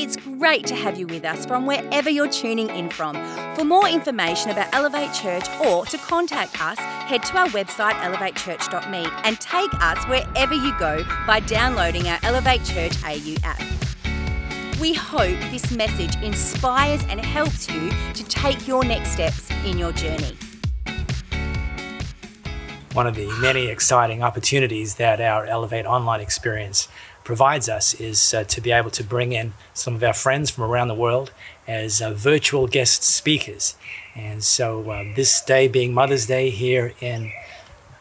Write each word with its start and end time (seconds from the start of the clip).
It's 0.00 0.14
great 0.14 0.64
to 0.68 0.76
have 0.76 0.96
you 0.96 1.08
with 1.08 1.24
us 1.24 1.44
from 1.44 1.66
wherever 1.66 2.08
you're 2.08 2.28
tuning 2.28 2.70
in 2.70 2.88
from. 2.88 3.16
For 3.56 3.64
more 3.64 3.88
information 3.88 4.52
about 4.52 4.72
Elevate 4.72 5.12
Church 5.12 5.50
or 5.66 5.86
to 5.86 5.98
contact 5.98 6.62
us, 6.62 6.78
head 6.78 7.24
to 7.24 7.36
our 7.36 7.48
website 7.48 7.94
elevatechurch.me 7.94 9.08
and 9.24 9.40
take 9.40 9.74
us 9.82 10.04
wherever 10.04 10.54
you 10.54 10.72
go 10.78 11.02
by 11.26 11.40
downloading 11.40 12.06
our 12.06 12.20
Elevate 12.22 12.64
Church 12.64 12.92
AU 13.02 13.34
app. 13.42 13.60
We 14.80 14.94
hope 14.94 15.36
this 15.50 15.72
message 15.72 16.14
inspires 16.22 17.02
and 17.08 17.20
helps 17.20 17.68
you 17.68 17.90
to 18.14 18.22
take 18.22 18.68
your 18.68 18.84
next 18.84 19.10
steps 19.10 19.50
in 19.64 19.78
your 19.78 19.90
journey. 19.90 20.36
One 22.92 23.08
of 23.08 23.16
the 23.16 23.28
many 23.40 23.66
exciting 23.66 24.22
opportunities 24.22 24.94
that 24.94 25.20
our 25.20 25.44
Elevate 25.44 25.86
online 25.86 26.20
experience 26.20 26.86
provides 27.28 27.68
us 27.68 27.92
is 28.00 28.32
uh, 28.32 28.42
to 28.42 28.58
be 28.58 28.72
able 28.72 28.88
to 28.88 29.04
bring 29.04 29.34
in 29.34 29.52
some 29.74 29.94
of 29.94 30.02
our 30.02 30.14
friends 30.14 30.48
from 30.48 30.64
around 30.64 30.88
the 30.88 30.94
world 30.94 31.30
as 31.66 32.00
uh, 32.00 32.10
virtual 32.14 32.66
guest 32.66 33.02
speakers. 33.02 33.76
And 34.16 34.42
so, 34.42 34.90
uh, 34.90 35.04
this 35.14 35.42
day 35.42 35.68
being 35.68 35.92
Mother's 35.92 36.24
Day 36.24 36.48
here 36.48 36.94
in 37.02 37.30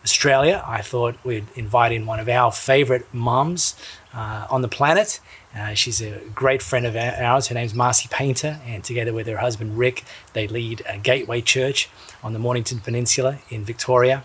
Australia, 0.02 0.64
I 0.66 0.82
thought 0.82 1.16
we'd 1.26 1.48
invite 1.58 1.92
in 1.92 2.06
one 2.06 2.22
of 2.22 2.30
our 2.30 2.54
favorite 2.54 3.06
moms 3.14 3.76
uh, 4.14 4.48
on 4.50 4.62
the 4.62 4.70
planet. 4.70 5.20
Uh, 5.54 5.74
she's 5.74 6.02
a 6.02 6.22
great 6.34 6.62
friend 6.62 6.86
of 6.86 6.96
ours. 6.96 7.48
Her 7.50 7.56
name's 7.56 7.74
Marcy 7.74 8.08
Painter, 8.10 8.62
and 8.66 8.82
together 8.82 9.12
with 9.12 9.28
her 9.28 9.40
husband 9.40 9.78
Rick, 9.78 10.06
they 10.32 10.48
lead 10.48 10.84
a 10.88 10.98
Gateway 10.98 11.42
Church 11.42 11.90
on 12.24 12.32
the 12.32 12.40
Mornington 12.40 12.80
Peninsula 12.80 13.40
in 13.50 13.66
Victoria 13.66 14.24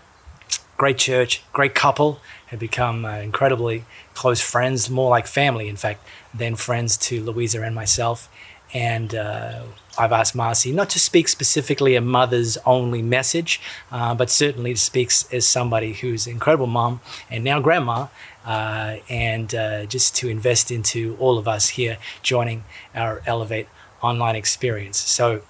great 0.83 0.97
church, 0.97 1.41
great 1.53 1.73
couple, 1.73 2.19
had 2.47 2.59
become 2.59 3.05
uh, 3.05 3.15
incredibly 3.19 3.85
close 4.15 4.41
friends, 4.41 4.89
more 4.89 5.09
like 5.09 5.25
family, 5.25 5.69
in 5.69 5.77
fact, 5.77 6.05
than 6.33 6.57
friends 6.57 6.97
to 6.97 7.23
Louisa 7.23 7.61
and 7.61 7.73
myself. 7.73 8.27
And 8.73 9.15
uh, 9.15 9.61
I've 9.97 10.11
asked 10.11 10.35
Marcy 10.35 10.73
not 10.73 10.89
to 10.89 10.99
speak 10.99 11.29
specifically 11.29 11.95
a 11.95 12.01
mother's 12.01 12.57
only 12.65 13.01
message, 13.01 13.61
uh, 13.93 14.13
but 14.13 14.29
certainly 14.29 14.73
to 14.73 14.79
speak 14.81 15.09
as 15.31 15.47
somebody 15.47 15.93
who's 15.93 16.27
an 16.27 16.33
incredible 16.33 16.67
mom 16.67 16.99
and 17.31 17.45
now 17.45 17.61
grandma, 17.61 18.07
uh, 18.45 18.97
and 19.07 19.55
uh, 19.55 19.85
just 19.85 20.17
to 20.17 20.27
invest 20.27 20.69
into 20.69 21.15
all 21.17 21.37
of 21.37 21.47
us 21.47 21.69
here 21.79 21.97
joining 22.23 22.65
our 22.93 23.21
Elevate 23.25 23.69
online 24.01 24.35
experience. 24.35 24.97
So, 24.97 25.43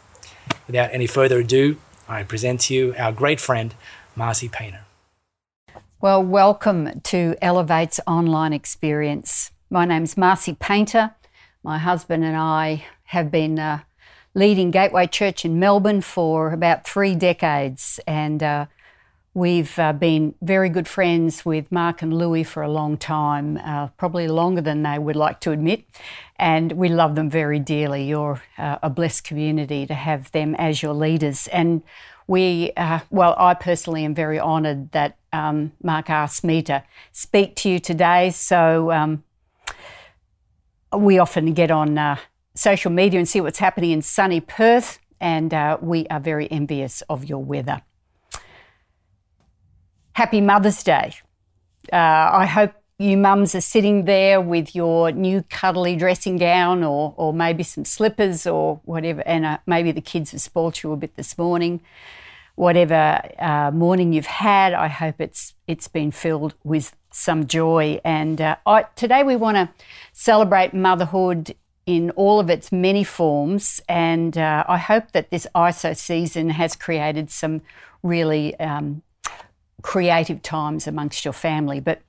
without 0.68 0.94
any 0.94 1.08
further 1.08 1.40
ado, 1.40 1.78
I 2.08 2.22
present 2.22 2.62
to 2.66 2.76
you 2.76 2.94
our 3.00 3.12
great 3.12 3.40
friend, 3.40 3.74
Marcy 4.16 4.48
Painter. 4.48 4.83
Well, 6.04 6.22
welcome 6.22 7.00
to 7.00 7.38
Elevate's 7.42 7.98
online 8.06 8.52
experience. 8.52 9.52
My 9.70 9.86
name's 9.86 10.18
Marcy 10.18 10.54
Painter. 10.54 11.16
My 11.64 11.78
husband 11.78 12.26
and 12.26 12.36
I 12.36 12.84
have 13.06 13.32
been 13.32 13.58
uh, 13.58 13.84
leading 14.34 14.70
Gateway 14.70 15.08
Church 15.08 15.46
in 15.46 15.60
Melbourne 15.60 16.02
for 16.02 16.52
about 16.52 16.86
three 16.86 17.16
decades, 17.16 18.02
and 18.06 18.44
uh, 18.44 18.66
we've 19.34 19.80
uh, 19.80 19.94
been 19.94 20.36
very 20.42 20.68
good 20.68 20.90
friends 20.90 21.46
with 21.46 21.72
Mark 21.72 22.02
and 22.02 22.14
Louis 22.14 22.44
for 22.44 22.62
a 22.62 22.70
long 22.70 22.98
time, 22.98 23.56
uh, 23.64 23.88
probably 23.96 24.28
longer 24.28 24.60
than 24.60 24.84
they 24.84 25.00
would 25.00 25.16
like 25.16 25.40
to 25.40 25.52
admit. 25.52 25.86
And 26.36 26.74
we 26.74 26.90
love 26.90 27.16
them 27.16 27.30
very 27.30 27.60
dearly. 27.60 28.04
You're 28.04 28.44
uh, 28.58 28.78
a 28.84 28.90
blessed 28.90 29.24
community 29.24 29.86
to 29.86 29.94
have 29.94 30.30
them 30.34 30.54
as 30.56 30.84
your 30.84 30.94
leaders. 30.94 31.48
And 31.48 31.82
we, 32.28 32.72
uh, 32.78 33.00
well, 33.10 33.36
I 33.38 33.54
personally 33.54 34.06
am 34.06 34.14
very 34.14 34.40
honoured 34.40 34.92
that 34.92 35.18
um, 35.32 35.74
Mark 35.82 36.10
asked 36.10 36.44
me 36.44 36.62
to 36.64 36.84
speak 37.12 37.56
to 37.58 37.70
you 37.70 37.80
today. 37.80 38.30
So 38.30 38.92
um, 38.92 39.24
we 40.96 41.20
often 41.20 41.54
get 41.54 41.72
on 41.72 41.98
uh, 41.98 42.18
social 42.56 42.92
media 42.92 43.20
and 43.20 43.28
see 43.28 43.42
what's 43.42 43.60
happening 43.60 43.92
in 43.92 44.02
sunny 44.02 44.40
Perth, 44.40 45.00
and 45.20 45.54
uh, 45.54 45.78
we 45.82 46.06
are 46.08 46.20
very 46.20 46.50
envious 46.52 47.02
of 47.10 47.26
your 47.26 47.44
weather. 47.44 47.82
Happy 50.14 50.42
Mother's 50.42 50.84
Day. 50.84 51.16
Uh, 51.92 51.96
I 51.96 52.46
hope 52.46 52.74
you 53.00 53.18
mums 53.18 53.56
are 53.56 53.62
sitting 53.62 54.06
there 54.06 54.40
with 54.40 54.76
your 54.76 55.12
new 55.12 55.44
cuddly 55.50 55.96
dressing 55.96 56.38
gown 56.38 56.84
or, 56.84 57.14
or 57.18 57.34
maybe 57.34 57.64
some 57.64 57.86
slippers 57.86 58.46
or 58.46 58.82
whatever, 58.86 59.22
and 59.26 59.46
uh, 59.46 59.58
maybe 59.66 59.92
the 59.92 60.02
kids 60.02 60.32
have 60.32 60.42
spoilt 60.42 60.84
you 60.84 60.92
a 60.92 60.98
bit 60.98 61.16
this 61.16 61.38
morning. 61.38 61.82
Whatever 62.56 63.20
uh, 63.40 63.72
morning 63.72 64.14
you've 64.14 64.28
had, 64.28 64.74
I 64.74 64.88
hope 64.88 65.16
it's 65.20 65.56
it's 65.68 65.88
been 65.88 66.12
filled 66.12 66.54
with 66.64 66.96
some 67.10 67.48
joy. 67.48 68.00
And 68.06 68.40
uh, 68.40 68.58
I, 68.66 68.84
today 68.96 69.24
we 69.24 69.36
want 69.36 69.58
to 69.58 69.70
celebrate 70.12 70.74
motherhood 70.74 71.56
in 71.86 72.12
all 72.12 72.40
of 72.40 72.50
its 72.50 72.72
many 72.72 73.04
forms, 73.04 73.82
and 73.90 74.38
uh, 74.38 74.64
I 74.68 74.78
hope 74.78 75.12
that 75.12 75.32
this 75.32 75.48
ISO 75.54 75.98
season 75.98 76.52
has 76.52 76.76
created 76.76 77.30
some 77.30 77.62
really 78.04 78.58
um, 78.60 79.02
creative 79.82 80.42
times 80.42 80.88
amongst 80.88 81.26
your 81.26 81.34
family. 81.34 81.80
But 81.80 82.02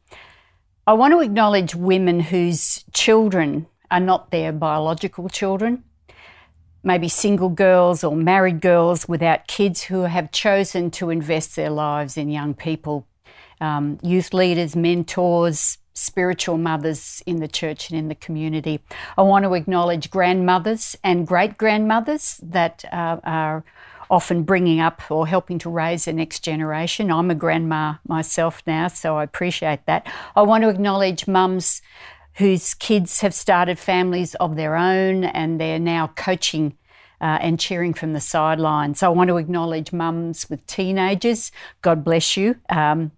I 0.87 0.93
want 0.93 1.13
to 1.15 1.21
acknowledge 1.21 1.75
women 1.75 2.21
whose 2.21 2.85
children 2.93 3.67
are 3.91 4.01
not 4.01 4.31
their 4.31 4.53
biological 4.53 5.31
children, 5.31 5.83
maybe 6.83 7.09
single 7.09 7.49
girls 7.49 8.05
or 8.05 8.15
married 8.15 8.61
girls 8.61 9.09
without 9.09 9.47
kids 9.47 9.85
who 9.85 10.03
have 10.03 10.31
chosen 10.31 10.91
to 10.91 11.09
invest 11.09 11.57
their 11.57 11.71
lives 11.71 12.19
in 12.19 12.29
young 12.29 12.53
people, 12.53 13.07
um, 13.63 13.99
youth 14.03 14.35
leaders, 14.35 14.77
mentors, 14.77 15.79
spiritual 15.95 16.59
mothers 16.59 17.23
in 17.25 17.41
the 17.41 17.49
church 17.49 17.89
and 17.89 17.99
in 17.99 18.09
the 18.09 18.15
community. 18.15 18.81
I 19.17 19.23
want 19.23 19.47
to 19.47 19.55
acknowledge 19.55 20.11
grandmothers 20.11 20.99
and 21.03 21.27
great 21.27 21.57
grandmothers 21.57 22.39
that 22.43 22.85
uh, 22.93 23.21
are 23.25 23.65
often 24.11 24.43
bringing 24.43 24.81
up 24.81 25.11
or 25.11 25.27
helping 25.27 25.59
to 25.61 25.71
raise 25.71 26.05
the 26.05 26.13
next 26.13 26.41
generation. 26.41 27.11
I'm 27.11 27.31
a 27.31 27.35
grandma 27.35 27.95
myself 28.07 28.63
now, 28.67 28.89
so 28.89 29.17
I 29.17 29.25
appreciate 29.25 29.87
that. 29.87 30.07
I 30.37 30.43
want 30.43 30.63
to 30.63 30.69
acknowledge 30.69 31.27
mums 31.27 31.83
whose 32.35 32.75
kids 32.75 33.21
have 33.21 33.35
started 33.35 33.79
families 33.79 34.35
of 34.37 34.57
their 34.57 34.77
own 34.77 35.25
and 35.25 35.61
they're 35.61 35.79
now 35.79 36.09
coaching 36.17 36.77
uh, 37.21 37.39
and 37.41 37.59
cheering 37.59 37.95
from 37.95 38.13
the 38.13 38.21
sidelines. 38.21 39.01
So 39.01 39.07
I 39.07 39.11
want 39.11 39.29
to 39.29 39.37
acknowledge 39.37 39.93
mums 39.93 40.51
with 40.51 40.67
teenagers. 40.67 41.53
God 41.81 42.05
bless 42.05 42.37
you. 42.37 42.57
Um, 42.69 43.13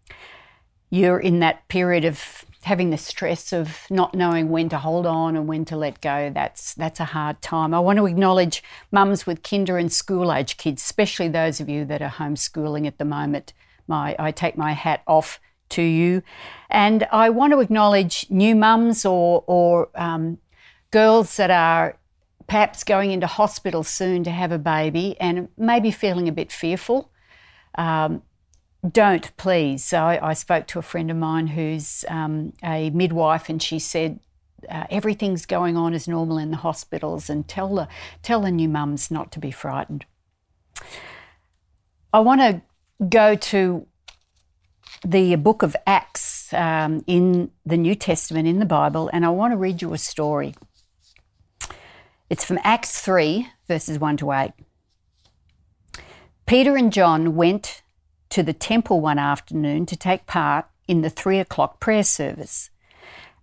you're 0.91 1.19
in 1.19 1.41
that 1.41 1.67
period 1.69 2.05
of 2.05 2.46
having 2.67 2.91
the 2.91 2.99
stress 2.99 3.53
of 3.53 3.87
not 3.91 4.13
knowing 4.13 4.51
when 4.51 4.69
to 4.69 4.77
hold 4.77 5.07
on 5.07 5.37
and 5.37 5.47
when 5.47 5.65
to 5.65 5.77
let 5.77 6.01
go, 6.01 6.31
that's 6.35 6.75
that's 6.75 6.99
a 6.99 7.05
hard 7.05 7.41
time. 7.41 7.73
I 7.73 7.79
want 7.79 7.99
to 7.99 8.07
acknowledge 8.07 8.61
mums 8.91 9.25
with 9.25 9.45
kinder 9.45 9.79
and 9.79 9.93
school 9.93 10.33
age 10.33 10.57
kids, 10.57 10.83
especially 10.83 11.29
those 11.29 11.61
of 11.61 11.69
you 11.69 11.85
that 11.85 12.03
are 12.03 12.11
homeschooling 12.11 12.85
at 12.85 12.99
the 12.99 13.05
moment. 13.05 13.53
My 13.87 14.17
I 14.19 14.33
take 14.33 14.59
my 14.59 14.73
hat 14.73 15.03
off 15.07 15.41
to 15.71 15.83
you, 15.83 16.23
and 16.69 17.07
I 17.13 17.31
want 17.31 17.53
to 17.53 17.61
acknowledge 17.61 18.27
new 18.31 18.57
mums 18.57 19.05
or 19.05 19.45
or 19.47 19.89
um, 19.95 20.39
girls 20.91 21.37
that 21.37 21.53
are 21.53 21.97
perhaps 22.49 22.83
going 22.83 23.13
into 23.13 23.29
hospital 23.29 23.85
soon 23.85 24.25
to 24.25 24.31
have 24.31 24.51
a 24.51 24.59
baby 24.59 25.17
and 25.21 25.49
maybe 25.57 25.93
feeling 25.93 26.29
a 26.29 26.33
bit 26.33 26.51
fearful. 26.51 27.13
Um, 27.79 28.23
don't 28.93 29.37
please. 29.37 29.93
I, 29.93 30.19
I, 30.23 30.33
spoke 30.35 30.67
to 30.69 30.79
a 30.79 30.83
friend 30.83 31.11
of 31.11 31.17
mine 31.17 31.49
who's 31.49 32.05
um, 32.09 32.53
a 32.63 32.91
midwife, 32.91 33.49
and 33.49 33.63
she 33.63 33.79
said 33.79 34.21
uh, 34.69 34.85
everything's 34.91 35.47
going 35.47 35.77
on 35.77 35.95
as 35.95 36.09
normal 36.09 36.39
in 36.39 36.51
the 36.51 36.59
hospitals, 36.59 37.31
and 37.31 37.47
tell 37.47 37.75
the 37.75 37.89
tell 38.23 38.41
the 38.41 38.51
new 38.51 38.69
mums 38.69 39.11
not 39.11 39.33
to 39.33 39.39
be 39.39 39.51
frightened. 39.51 40.05
I 42.13 42.21
want 42.21 42.41
to 42.41 43.07
go 43.09 43.35
to 43.35 43.87
the 45.05 45.37
book 45.37 45.63
of 45.63 45.77
Acts 45.87 46.53
um, 46.53 47.05
in 47.07 47.51
the 47.65 47.77
New 47.77 47.95
Testament 47.95 48.49
in 48.49 48.59
the 48.59 48.67
Bible, 48.67 49.11
and 49.13 49.25
I 49.25 49.31
want 49.31 49.53
to 49.53 49.57
read 49.57 49.83
you 49.83 49.93
a 49.93 49.99
story. 49.99 50.55
It's 52.29 52.45
from 52.45 52.59
Acts 52.65 53.01
3, 53.01 53.49
verses 53.69 53.99
1 53.99 54.17
to 54.19 54.33
8. 54.33 54.53
Peter 56.47 56.77
and 56.77 56.93
John 56.93 57.37
went 57.37 57.83
to 58.31 58.43
the 58.43 58.53
temple 58.53 59.01
one 59.01 59.19
afternoon 59.19 59.87
to 59.87 59.97
take 59.97 60.27
part 60.27 60.67
in 60.89 61.03
the 61.03 61.11
three 61.11 61.39
o'clock 61.39 61.81
prayer 61.81 62.03
service. 62.03 62.71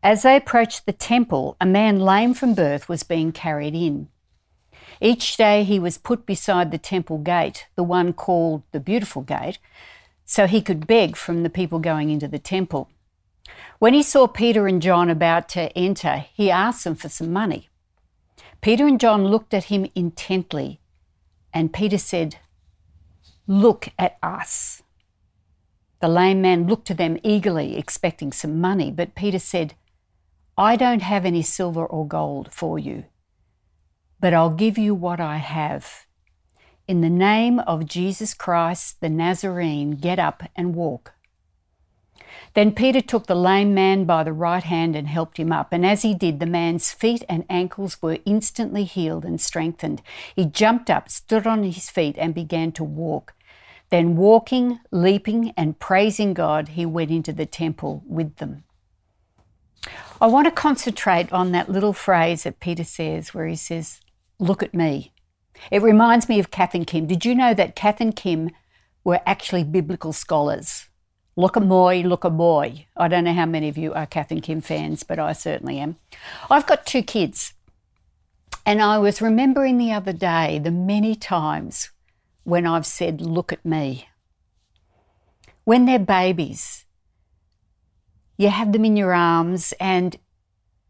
As 0.01 0.23
they 0.23 0.35
approached 0.35 0.85
the 0.85 0.93
temple, 0.93 1.55
a 1.61 1.65
man 1.65 1.99
lame 1.99 2.33
from 2.33 2.53
birth 2.53 2.89
was 2.89 3.03
being 3.03 3.31
carried 3.31 3.75
in. 3.75 4.09
Each 4.99 5.37
day 5.37 5.63
he 5.63 5.79
was 5.79 5.97
put 5.97 6.25
beside 6.25 6.71
the 6.71 6.77
temple 6.77 7.17
gate, 7.17 7.67
the 7.75 7.83
one 7.83 8.13
called 8.13 8.63
the 8.71 8.79
Beautiful 8.79 9.21
Gate, 9.21 9.59
so 10.25 10.47
he 10.47 10.61
could 10.61 10.87
beg 10.87 11.15
from 11.15 11.43
the 11.43 11.49
people 11.49 11.79
going 11.79 12.09
into 12.09 12.27
the 12.27 12.39
temple. 12.39 12.89
When 13.79 13.93
he 13.93 14.03
saw 14.03 14.27
Peter 14.27 14.67
and 14.67 14.81
John 14.81 15.09
about 15.09 15.49
to 15.49 15.75
enter, 15.77 16.25
he 16.33 16.49
asked 16.49 16.83
them 16.83 16.95
for 16.95 17.09
some 17.09 17.33
money. 17.33 17.69
Peter 18.61 18.87
and 18.87 18.99
John 18.99 19.25
looked 19.25 19.53
at 19.53 19.65
him 19.65 19.89
intently, 19.93 20.79
and 21.53 21.73
Peter 21.73 21.97
said, 21.97 22.37
Look 23.47 23.89
at 23.99 24.17
us. 24.23 24.83
The 25.99 26.07
lame 26.07 26.41
man 26.41 26.67
looked 26.67 26.87
to 26.87 26.93
them 26.93 27.17
eagerly, 27.23 27.77
expecting 27.77 28.31
some 28.31 28.59
money, 28.59 28.91
but 28.91 29.15
Peter 29.15 29.39
said, 29.39 29.75
I 30.57 30.75
don't 30.75 31.01
have 31.01 31.25
any 31.25 31.41
silver 31.41 31.85
or 31.85 32.07
gold 32.07 32.53
for 32.53 32.77
you, 32.77 33.05
but 34.19 34.33
I'll 34.33 34.49
give 34.49 34.77
you 34.77 34.93
what 34.93 35.19
I 35.19 35.37
have. 35.37 36.05
In 36.87 37.01
the 37.01 37.09
name 37.09 37.59
of 37.59 37.85
Jesus 37.85 38.33
Christ 38.33 39.01
the 39.01 39.09
Nazarene, 39.09 39.91
get 39.91 40.19
up 40.19 40.43
and 40.55 40.75
walk. 40.75 41.13
Then 42.53 42.73
Peter 42.73 43.01
took 43.01 43.27
the 43.27 43.35
lame 43.35 43.73
man 43.73 44.05
by 44.05 44.23
the 44.23 44.33
right 44.33 44.63
hand 44.63 44.95
and 44.95 45.07
helped 45.07 45.37
him 45.37 45.51
up. 45.51 45.73
And 45.73 45.85
as 45.85 46.03
he 46.03 46.13
did, 46.13 46.39
the 46.39 46.45
man's 46.45 46.91
feet 46.91 47.23
and 47.27 47.45
ankles 47.49 48.01
were 48.01 48.19
instantly 48.25 48.83
healed 48.83 49.25
and 49.25 49.41
strengthened. 49.41 50.01
He 50.35 50.45
jumped 50.45 50.89
up, 50.89 51.09
stood 51.09 51.47
on 51.47 51.63
his 51.63 51.89
feet, 51.89 52.15
and 52.17 52.35
began 52.35 52.71
to 52.73 52.83
walk. 52.83 53.33
Then, 53.89 54.15
walking, 54.15 54.79
leaping, 54.91 55.53
and 55.55 55.77
praising 55.79 56.33
God, 56.33 56.69
he 56.69 56.85
went 56.85 57.11
into 57.11 57.33
the 57.33 57.45
temple 57.45 58.03
with 58.07 58.37
them. 58.37 58.63
I 60.21 60.27
want 60.27 60.45
to 60.45 60.51
concentrate 60.51 61.31
on 61.31 61.51
that 61.51 61.69
little 61.69 61.93
phrase 61.93 62.43
that 62.43 62.59
Peter 62.59 62.83
says 62.83 63.33
where 63.33 63.47
he 63.47 63.55
says, 63.55 63.99
Look 64.39 64.63
at 64.63 64.73
me. 64.73 65.13
It 65.71 65.81
reminds 65.81 66.27
me 66.27 66.39
of 66.39 66.51
Kath 66.51 66.73
and 66.73 66.87
Kim. 66.87 67.05
Did 67.05 67.25
you 67.25 67.35
know 67.35 67.53
that 67.53 67.75
Kath 67.75 68.01
and 68.01 68.15
Kim 68.15 68.49
were 69.03 69.21
actually 69.25 69.63
biblical 69.63 70.13
scholars? 70.13 70.87
Look 71.35 71.55
a 71.55 71.61
boy, 71.61 72.01
look 72.01 72.23
a 72.23 72.29
boy. 72.29 72.85
I 72.95 73.07
don't 73.07 73.23
know 73.23 73.33
how 73.33 73.47
many 73.47 73.67
of 73.67 73.77
you 73.77 73.93
are 73.93 74.05
Kath 74.05 74.31
and 74.31 74.43
Kim 74.43 74.61
fans, 74.61 75.03
but 75.03 75.17
I 75.17 75.33
certainly 75.33 75.79
am. 75.79 75.95
I've 76.49 76.67
got 76.67 76.85
two 76.85 77.01
kids, 77.01 77.53
and 78.65 78.81
I 78.81 78.99
was 78.99 79.21
remembering 79.21 79.77
the 79.77 79.91
other 79.91 80.13
day 80.13 80.59
the 80.59 80.71
many 80.71 81.15
times 81.15 81.89
when 82.43 82.67
I've 82.67 82.85
said, 82.85 83.19
Look 83.19 83.51
at 83.51 83.65
me. 83.65 84.07
When 85.63 85.85
they're 85.85 85.97
babies, 85.97 86.85
you 88.37 88.49
have 88.49 88.71
them 88.71 88.85
in 88.85 88.97
your 88.97 89.13
arms 89.13 89.73
and 89.79 90.17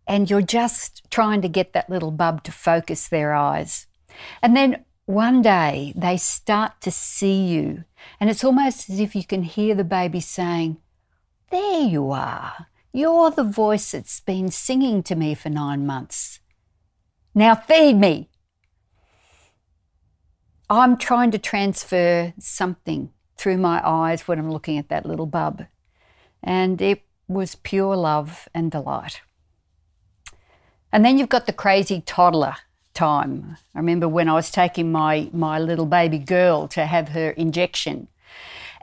and 0.05 0.29
you're 0.29 0.41
just 0.41 1.03
trying 1.09 1.41
to 1.41 1.47
get 1.47 1.71
that 1.73 1.89
little 1.89 2.11
bub 2.11 2.43
to 2.43 2.51
focus 2.51 3.07
their 3.07 3.33
eyes. 3.33 3.87
And 4.41 4.55
then 4.55 4.83
one 5.05 5.41
day 5.41 5.93
they 5.95 6.17
start 6.17 6.79
to 6.81 6.91
see 6.91 7.45
you, 7.45 7.83
and 8.19 8.29
it's 8.29 8.43
almost 8.43 8.89
as 8.89 8.99
if 8.99 9.15
you 9.15 9.23
can 9.23 9.43
hear 9.43 9.75
the 9.75 9.83
baby 9.83 10.19
saying, 10.19 10.77
There 11.51 11.81
you 11.81 12.11
are. 12.11 12.67
You're 12.91 13.31
the 13.31 13.43
voice 13.43 13.91
that's 13.91 14.19
been 14.19 14.51
singing 14.51 15.01
to 15.03 15.15
me 15.15 15.33
for 15.33 15.49
nine 15.49 15.85
months. 15.85 16.39
Now 17.33 17.55
feed 17.55 17.95
me. 17.95 18.29
I'm 20.69 20.97
trying 20.97 21.31
to 21.31 21.39
transfer 21.39 22.33
something 22.39 23.09
through 23.35 23.57
my 23.57 23.81
eyes 23.87 24.27
when 24.27 24.39
I'm 24.39 24.51
looking 24.51 24.77
at 24.77 24.89
that 24.89 25.05
little 25.05 25.25
bub. 25.25 25.65
And 26.41 26.81
it 26.81 27.01
was 27.27 27.55
pure 27.55 27.95
love 27.95 28.47
and 28.53 28.71
delight. 28.71 29.21
And 30.91 31.03
then 31.03 31.17
you've 31.17 31.29
got 31.29 31.47
the 31.47 31.53
crazy 31.53 32.01
toddler 32.01 32.55
time. 32.93 33.57
I 33.75 33.79
remember 33.79 34.07
when 34.07 34.29
I 34.29 34.33
was 34.33 34.51
taking 34.51 34.91
my, 34.91 35.29
my 35.33 35.59
little 35.59 35.85
baby 35.85 36.19
girl 36.19 36.67
to 36.69 36.85
have 36.85 37.09
her 37.09 37.31
injection, 37.31 38.07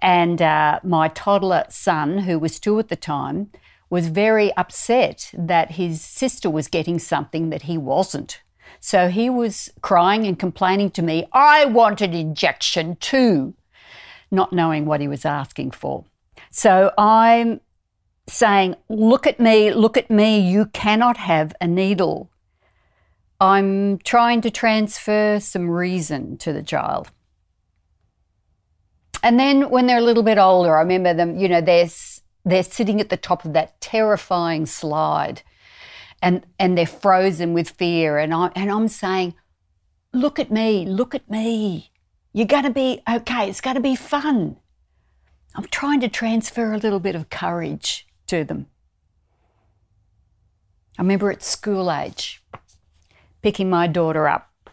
and 0.02 0.40
uh, 0.40 0.80
my 0.82 1.08
toddler 1.08 1.64
son, 1.68 2.18
who 2.18 2.38
was 2.38 2.58
two 2.58 2.78
at 2.78 2.88
the 2.88 2.96
time, 2.96 3.50
was 3.90 4.08
very 4.08 4.54
upset 4.56 5.30
that 5.36 5.72
his 5.72 6.00
sister 6.00 6.48
was 6.48 6.68
getting 6.68 6.98
something 6.98 7.50
that 7.50 7.62
he 7.62 7.76
wasn't. 7.76 8.40
So 8.78 9.08
he 9.08 9.28
was 9.28 9.70
crying 9.82 10.26
and 10.26 10.38
complaining 10.38 10.90
to 10.92 11.02
me, 11.02 11.26
I 11.32 11.66
want 11.66 12.00
an 12.00 12.14
injection 12.14 12.96
too, 12.96 13.54
not 14.30 14.52
knowing 14.52 14.86
what 14.86 15.00
he 15.00 15.08
was 15.08 15.24
asking 15.24 15.72
for. 15.72 16.04
So 16.50 16.92
I'm 16.96 17.60
saying, 18.26 18.76
Look 18.88 19.26
at 19.26 19.40
me, 19.40 19.72
look 19.72 19.96
at 19.96 20.10
me, 20.10 20.40
you 20.40 20.66
cannot 20.66 21.18
have 21.18 21.52
a 21.60 21.66
needle. 21.66 22.29
I'm 23.40 23.98
trying 23.98 24.42
to 24.42 24.50
transfer 24.50 25.40
some 25.40 25.70
reason 25.70 26.36
to 26.38 26.52
the 26.52 26.62
child. 26.62 27.10
And 29.22 29.38
then 29.38 29.70
when 29.70 29.86
they're 29.86 29.98
a 29.98 30.02
little 30.02 30.22
bit 30.22 30.38
older, 30.38 30.76
I 30.76 30.80
remember 30.80 31.14
them, 31.14 31.38
you 31.38 31.48
know, 31.48 31.60
they're, 31.60 31.88
they're 32.44 32.62
sitting 32.62 33.00
at 33.00 33.08
the 33.08 33.16
top 33.16 33.44
of 33.44 33.52
that 33.54 33.80
terrifying 33.80 34.66
slide 34.66 35.42
and, 36.22 36.44
and 36.58 36.76
they're 36.76 36.86
frozen 36.86 37.54
with 37.54 37.70
fear. 37.70 38.18
And, 38.18 38.34
I, 38.34 38.50
and 38.54 38.70
I'm 38.70 38.88
saying, 38.88 39.34
look 40.12 40.38
at 40.38 40.50
me, 40.50 40.84
look 40.86 41.14
at 41.14 41.30
me. 41.30 41.90
You're 42.32 42.46
going 42.46 42.64
to 42.64 42.70
be 42.70 43.02
okay. 43.10 43.48
It's 43.48 43.60
going 43.60 43.76
to 43.76 43.82
be 43.82 43.96
fun. 43.96 44.56
I'm 45.54 45.64
trying 45.64 46.00
to 46.00 46.08
transfer 46.08 46.72
a 46.72 46.78
little 46.78 47.00
bit 47.00 47.14
of 47.14 47.28
courage 47.28 48.06
to 48.28 48.44
them. 48.44 48.66
I 50.98 51.02
remember 51.02 51.30
at 51.30 51.42
school 51.42 51.90
age, 51.90 52.39
picking 53.42 53.70
my 53.70 53.86
daughter 53.86 54.28
up 54.28 54.70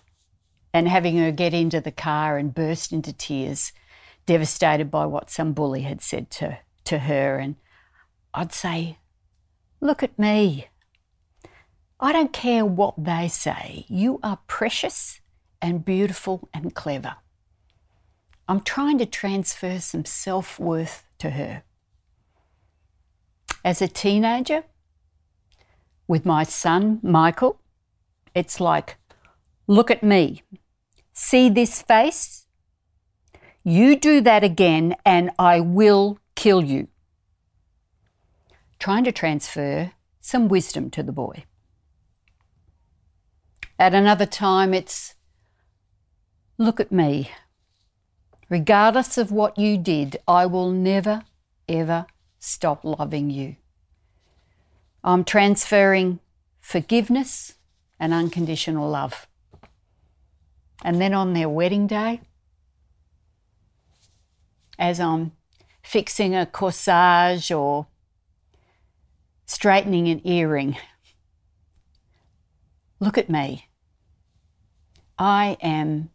and 0.74 0.88
having 0.88 1.18
her 1.18 1.31
get 1.31 1.54
into 1.54 1.81
the 1.81 1.92
car 1.92 2.38
and 2.38 2.54
burst 2.54 2.92
into 2.92 3.14
tears, 3.14 3.72
devastated 4.25 4.92
by 4.92 5.06
what 5.06 5.30
some 5.30 5.54
bully 5.54 5.81
had 5.81 6.02
said 6.02 6.30
to, 6.31 6.60
to 6.86 7.00
her. 7.00 7.38
And 7.38 7.56
I'd 8.34 8.54
say, 8.54 9.00
Look 9.80 10.02
at 10.02 10.18
me. 10.18 10.68
I 12.00 12.12
don't 12.12 12.34
care 12.34 12.66
what 12.66 12.96
they 12.98 13.28
say. 13.28 13.86
You 13.88 14.19
are 14.24 14.40
precious 14.48 15.22
and 15.62 15.86
beautiful 15.86 16.50
and 16.54 16.74
clever. 16.74 17.16
I'm 18.48 18.62
trying 18.62 18.98
to 19.00 19.06
transfer 19.06 19.80
some 19.80 20.06
self 20.06 20.60
worth 20.60 21.04
to 21.19 21.31
her 21.31 21.64
as 23.64 23.81
a 23.81 23.88
teenager 23.88 24.64
with 26.08 26.25
my 26.25 26.44
son, 26.44 27.00
Michael, 27.04 27.60
it's 28.38 28.60
like, 28.60 28.98
look 29.66 29.89
at 29.89 30.04
me. 30.04 30.44
See 31.12 31.50
this 31.50 31.81
face? 31.81 32.45
You 33.63 33.95
do 33.95 34.22
that 34.22 34.44
again, 34.44 34.95
and 35.04 35.31
I 35.39 35.60
will 35.60 36.19
kill 36.36 36.63
you. 36.63 36.88
Trying 38.78 39.06
to 39.06 39.12
transfer 39.12 39.94
some 40.22 40.48
wisdom 40.48 40.92
to 40.92 41.01
the 41.01 41.12
boy. 41.12 41.45
At 43.80 43.95
another 43.95 44.28
time, 44.28 44.72
it's 44.72 45.16
look 46.60 46.80
at 46.80 46.92
me. 46.92 47.31
Regardless 48.50 49.18
of 49.18 49.31
what 49.31 49.57
you 49.57 49.80
did, 49.80 50.18
I 50.28 50.45
will 50.45 50.69
never, 50.69 51.24
ever 51.68 52.06
stop 52.38 52.86
loving 52.86 53.31
you. 53.31 53.56
I'm 55.04 55.24
transferring 55.24 56.19
forgiveness 56.60 57.56
and 57.99 58.13
unconditional 58.13 58.89
love. 58.89 59.27
And 60.83 61.01
then 61.01 61.13
on 61.13 61.33
their 61.33 61.49
wedding 61.49 61.87
day, 61.87 62.21
as 64.77 64.99
I'm 64.99 65.31
fixing 65.81 66.35
a 66.35 66.45
corsage 66.45 67.56
or 67.56 67.87
straightening 69.45 70.07
an 70.07 70.21
earring, 70.25 70.77
look 72.99 73.18
at 73.18 73.30
me. 73.30 73.69
I 75.18 75.57
am 75.61 76.09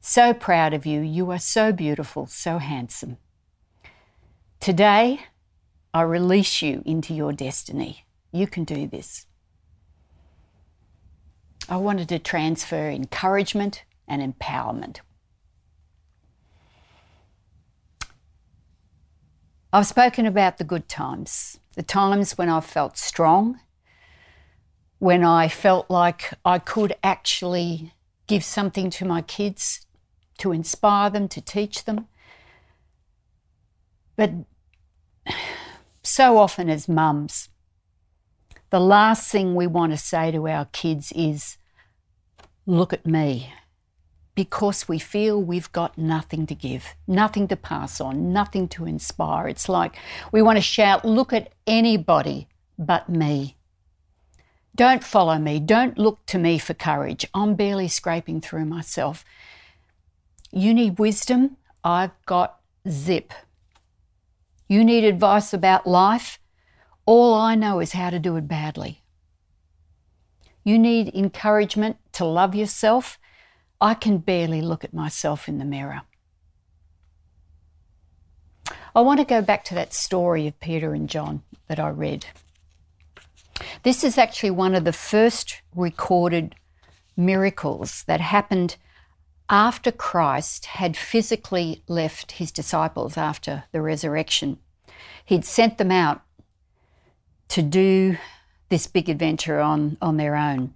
so 0.00 0.32
proud 0.32 0.72
of 0.72 0.86
you. 0.86 1.00
You 1.00 1.30
are 1.32 1.38
so 1.38 1.72
beautiful, 1.72 2.26
so 2.26 2.58
handsome. 2.58 3.16
Today, 4.60 5.20
I 5.92 6.02
release 6.02 6.62
you 6.62 6.82
into 6.84 7.14
your 7.14 7.32
destiny. 7.32 8.04
You 8.32 8.46
can 8.46 8.64
do 8.64 8.86
this. 8.86 9.26
I 11.68 11.76
wanted 11.76 12.08
to 12.08 12.18
transfer 12.18 12.88
encouragement 12.88 13.84
and 14.06 14.22
empowerment. 14.22 15.00
I've 19.70 19.86
spoken 19.86 20.24
about 20.24 20.56
the 20.56 20.64
good 20.64 20.88
times, 20.88 21.60
the 21.74 21.82
times 21.82 22.38
when 22.38 22.48
I 22.48 22.60
felt 22.60 22.96
strong, 22.96 23.60
when 24.98 25.22
I 25.22 25.48
felt 25.48 25.90
like 25.90 26.32
I 26.42 26.58
could 26.58 26.96
actually 27.02 27.92
give 28.26 28.42
something 28.42 28.88
to 28.90 29.04
my 29.04 29.20
kids 29.20 29.84
to 30.38 30.52
inspire 30.52 31.10
them, 31.10 31.28
to 31.28 31.42
teach 31.42 31.84
them. 31.84 32.06
But 34.16 34.32
so 36.02 36.38
often 36.38 36.70
as 36.70 36.88
mums, 36.88 37.50
the 38.70 38.80
last 38.80 39.30
thing 39.30 39.54
we 39.54 39.66
want 39.66 39.92
to 39.92 39.98
say 39.98 40.30
to 40.30 40.48
our 40.48 40.66
kids 40.66 41.12
is, 41.12 41.56
Look 42.66 42.92
at 42.92 43.06
me. 43.06 43.54
Because 44.34 44.86
we 44.86 44.98
feel 44.98 45.42
we've 45.42 45.72
got 45.72 45.98
nothing 45.98 46.46
to 46.46 46.54
give, 46.54 46.94
nothing 47.06 47.48
to 47.48 47.56
pass 47.56 48.00
on, 48.00 48.32
nothing 48.32 48.68
to 48.68 48.84
inspire. 48.84 49.48
It's 49.48 49.68
like 49.68 49.96
we 50.30 50.42
want 50.42 50.58
to 50.58 50.62
shout, 50.62 51.04
Look 51.04 51.32
at 51.32 51.52
anybody 51.66 52.46
but 52.78 53.08
me. 53.08 53.56
Don't 54.76 55.02
follow 55.02 55.38
me. 55.38 55.58
Don't 55.58 55.98
look 55.98 56.24
to 56.26 56.38
me 56.38 56.56
for 56.58 56.72
courage. 56.72 57.26
I'm 57.34 57.56
barely 57.56 57.88
scraping 57.88 58.40
through 58.40 58.66
myself. 58.66 59.24
You 60.52 60.72
need 60.72 61.00
wisdom. 61.00 61.56
I've 61.82 62.12
got 62.26 62.60
zip. 62.88 63.32
You 64.68 64.84
need 64.84 65.02
advice 65.02 65.52
about 65.52 65.86
life. 65.86 66.38
All 67.08 67.32
I 67.32 67.54
know 67.54 67.80
is 67.80 67.92
how 67.92 68.10
to 68.10 68.18
do 68.18 68.36
it 68.36 68.46
badly. 68.46 69.00
You 70.62 70.78
need 70.78 71.14
encouragement 71.14 71.96
to 72.12 72.26
love 72.26 72.54
yourself. 72.54 73.18
I 73.80 73.94
can 73.94 74.18
barely 74.18 74.60
look 74.60 74.84
at 74.84 74.92
myself 74.92 75.48
in 75.48 75.56
the 75.56 75.64
mirror. 75.64 76.02
I 78.94 79.00
want 79.00 79.20
to 79.20 79.24
go 79.24 79.40
back 79.40 79.64
to 79.64 79.74
that 79.74 79.94
story 79.94 80.46
of 80.46 80.60
Peter 80.60 80.92
and 80.92 81.08
John 81.08 81.44
that 81.66 81.80
I 81.80 81.88
read. 81.88 82.26
This 83.84 84.04
is 84.04 84.18
actually 84.18 84.50
one 84.50 84.74
of 84.74 84.84
the 84.84 84.92
first 84.92 85.62
recorded 85.74 86.56
miracles 87.16 88.04
that 88.06 88.20
happened 88.20 88.76
after 89.48 89.90
Christ 89.90 90.66
had 90.66 90.94
physically 90.94 91.82
left 91.88 92.32
his 92.32 92.52
disciples 92.52 93.16
after 93.16 93.64
the 93.72 93.80
resurrection. 93.80 94.58
He'd 95.24 95.46
sent 95.46 95.78
them 95.78 95.90
out 95.90 96.20
to 97.48 97.62
do 97.62 98.16
this 98.68 98.86
big 98.86 99.08
adventure 99.08 99.60
on, 99.60 99.96
on 100.00 100.16
their 100.16 100.36
own. 100.36 100.74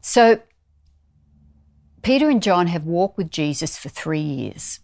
So, 0.00 0.40
Peter 2.02 2.30
and 2.30 2.42
John 2.42 2.68
have 2.68 2.84
walked 2.84 3.18
with 3.18 3.30
Jesus 3.30 3.76
for 3.76 3.90
three 3.90 4.20
years. 4.20 4.80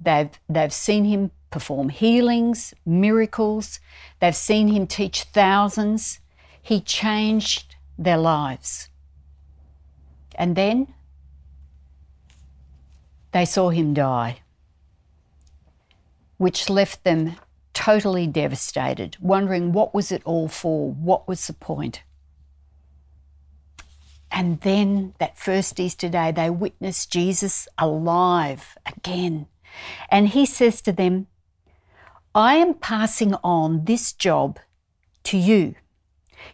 They've, 0.00 0.30
they've 0.48 0.72
seen 0.72 1.04
him 1.04 1.30
perform 1.50 1.90
healings, 1.90 2.74
miracles, 2.84 3.78
they've 4.20 4.36
seen 4.36 4.68
him 4.68 4.86
teach 4.86 5.22
thousands. 5.22 6.18
He 6.60 6.80
changed 6.80 7.76
their 7.96 8.18
lives. 8.18 8.88
And 10.34 10.56
then 10.56 10.92
they 13.32 13.44
saw 13.44 13.70
him 13.70 13.94
die, 13.94 14.40
which 16.36 16.68
left 16.68 17.04
them 17.04 17.36
totally 17.76 18.26
devastated, 18.26 19.18
wondering 19.20 19.70
what 19.70 19.94
was 19.94 20.10
it 20.10 20.22
all 20.24 20.48
for? 20.48 20.90
What 20.90 21.28
was 21.28 21.46
the 21.46 21.52
point? 21.52 22.00
And 24.32 24.62
then 24.62 25.12
that 25.18 25.38
first 25.38 25.78
Easter 25.78 26.08
day, 26.08 26.32
they 26.32 26.48
witnessed 26.48 27.12
Jesus 27.12 27.68
alive 27.76 28.78
again. 28.86 29.46
And 30.10 30.28
he 30.28 30.46
says 30.46 30.80
to 30.82 30.92
them, 30.92 31.26
I 32.34 32.54
am 32.54 32.72
passing 32.72 33.34
on 33.44 33.84
this 33.84 34.14
job 34.14 34.58
to 35.24 35.36
you. 35.36 35.74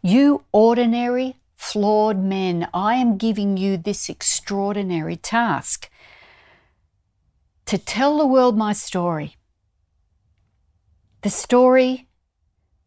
You 0.03 0.43
ordinary, 0.51 1.37
flawed 1.55 2.19
men, 2.19 2.69
I 2.75 2.97
am 2.97 3.17
giving 3.17 3.57
you 3.57 3.77
this 3.77 4.09
extraordinary 4.09 5.17
task 5.17 5.89
to 7.67 7.79
tell 7.79 8.19
the 8.19 8.27
world 8.27 8.59
my 8.59 8.73
story. 8.73 9.37
The 11.23 11.31
story 11.31 12.09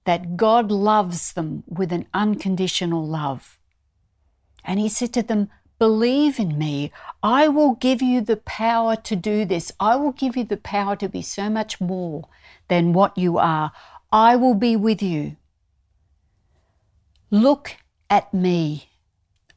that 0.05 0.37
God 0.37 0.71
loves 0.71 1.33
them 1.33 1.63
with 1.67 1.91
an 1.91 2.05
unconditional 2.13 3.05
love. 3.05 3.59
And 4.63 4.79
he 4.79 4.89
said 4.89 5.13
to 5.13 5.23
them, 5.23 5.49
Believe 5.77 6.39
in 6.39 6.57
me. 6.57 6.91
I 7.21 7.49
will 7.49 7.75
give 7.75 8.01
you 8.01 8.21
the 8.21 8.37
power 8.37 8.95
to 8.95 9.15
do 9.15 9.43
this. 9.43 9.73
I 9.79 9.97
will 9.97 10.13
give 10.13 10.37
you 10.37 10.45
the 10.45 10.57
power 10.57 10.95
to 10.95 11.09
be 11.09 11.21
so 11.21 11.49
much 11.49 11.81
more 11.81 12.29
than 12.69 12.93
what 12.93 13.17
you 13.17 13.37
are. 13.37 13.73
I 14.11 14.37
will 14.37 14.55
be 14.55 14.77
with 14.77 15.01
you. 15.01 15.35
Look 17.29 17.75
at 18.09 18.33
me. 18.33 18.89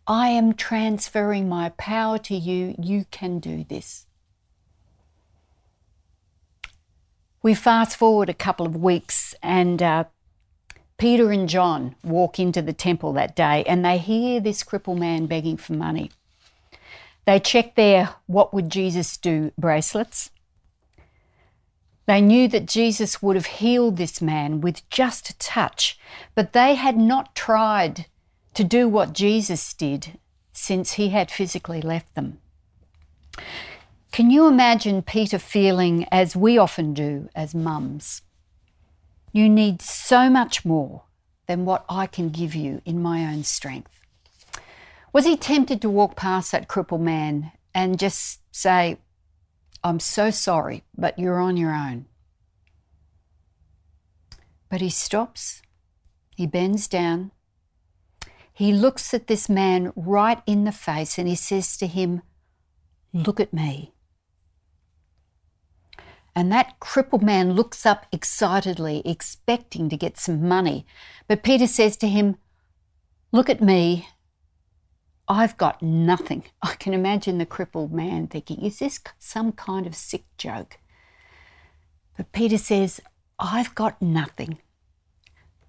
I 0.09 0.29
am 0.31 0.55
transferring 0.55 1.49
my 1.49 1.69
power 1.71 2.19
to 2.19 2.35
you. 2.35 2.75
You 2.83 3.05
can 3.13 3.39
do 3.39 3.63
this. 3.63 4.08
We 7.49 7.55
fast 7.55 7.97
forward 7.97 8.29
a 8.29 8.35
couple 8.35 8.67
of 8.67 8.77
weeks, 8.77 9.35
and 9.43 9.83
uh, 9.83 10.05
Peter 10.99 11.33
and 11.33 11.49
John 11.49 11.95
walk 12.05 12.39
into 12.39 12.61
the 12.61 12.75
temple 12.75 13.15
that 13.15 13.35
day 13.35 13.65
and 13.67 13.83
they 13.83 13.97
hear 13.97 14.39
this 14.39 14.63
crippled 14.63 14.99
man 14.99 15.25
begging 15.25 15.57
for 15.57 15.73
money. 15.73 16.11
They 17.25 17.41
check 17.41 17.75
their 17.75 18.17
What 18.27 18.53
Would 18.53 18.69
Jesus 18.69 19.17
Do 19.17 19.51
bracelets. 19.57 20.31
They 22.05 22.21
knew 22.21 22.49
that 22.49 22.67
Jesus 22.67 23.23
would 23.23 23.35
have 23.35 23.47
healed 23.47 23.97
this 23.97 24.21
man 24.21 24.61
with 24.61 24.87
just 24.91 25.31
a 25.31 25.39
touch, 25.39 25.99
but 26.35 26.53
they 26.53 26.75
had 26.75 26.99
not 26.99 27.35
tried 27.35 28.05
to 28.53 28.63
do 28.63 28.89
what 28.89 29.15
Jesus 29.15 29.73
did 29.73 30.19
since 30.53 30.93
he 30.93 31.09
had 31.09 31.31
physically 31.31 31.81
left 31.81 32.15
them. 32.15 32.41
Can 34.13 34.31
you 34.31 34.47
imagine 34.49 35.03
Peter 35.03 35.39
feeling 35.39 36.07
as 36.11 36.35
we 36.35 36.59
often 36.59 36.95
do 36.95 37.29
as 37.35 37.55
mums? 37.55 38.23
You 39.33 39.49
need 39.49 39.83
so 39.83 40.31
much 40.31 40.65
more 40.65 41.05
than 41.47 41.65
what 41.65 41.85
I 41.89 42.07
can 42.07 42.31
give 42.31 42.55
you 42.55 42.83
in 42.85 43.01
my 43.01 43.25
own 43.33 43.45
strength. 43.45 44.01
Was 45.13 45.25
he 45.25 45.37
tempted 45.37 45.81
to 45.83 45.91
walk 45.91 46.17
past 46.17 46.53
that 46.53 46.69
crippled 46.69 47.01
man 47.01 47.53
and 47.75 47.99
just 47.99 48.41
say, 48.55 48.99
I'm 49.85 50.01
so 50.01 50.31
sorry, 50.31 50.85
but 50.97 51.19
you're 51.19 51.41
on 51.41 51.57
your 51.57 51.73
own? 51.73 52.07
But 54.69 54.81
he 54.81 54.91
stops, 54.91 55.63
he 56.37 56.47
bends 56.47 56.89
down, 56.89 57.31
he 58.53 58.73
looks 58.73 59.15
at 59.15 59.29
this 59.29 59.49
man 59.49 59.93
right 59.95 60.43
in 60.45 60.65
the 60.65 60.73
face 60.73 61.17
and 61.17 61.29
he 61.29 61.37
says 61.37 61.77
to 61.77 61.87
him, 61.87 62.23
Look 63.13 63.39
at 63.39 63.55
me. 63.55 63.93
And 66.39 66.53
that 66.53 66.79
crippled 66.79 67.25
man 67.25 67.55
looks 67.55 67.85
up 67.85 68.07
excitedly, 68.13 69.03
expecting 69.05 69.89
to 69.89 69.97
get 69.97 70.17
some 70.17 70.47
money. 70.47 70.87
But 71.27 71.43
Peter 71.43 71.67
says 71.67 71.97
to 71.97 72.07
him, 72.07 72.37
Look 73.33 73.51
at 73.51 73.61
me. 73.61 74.07
I've 75.27 75.57
got 75.57 75.83
nothing. 75.83 76.45
I 76.63 76.77
can 76.77 76.95
imagine 76.95 77.39
the 77.39 77.45
crippled 77.45 77.93
man 77.93 78.29
thinking, 78.29 78.65
Is 78.65 78.79
this 78.79 79.01
some 79.19 79.51
kind 79.51 79.85
of 79.85 79.97
sick 79.97 80.27
joke? 80.37 80.79
But 82.17 82.31
Peter 82.31 82.57
says, 82.57 83.01
I've 83.41 83.75
got 83.75 84.01
nothing, 84.01 84.59